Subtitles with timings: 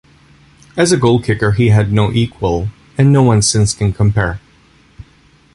[0.75, 4.39] As a goalkicker he had no equal- and no one since can compare.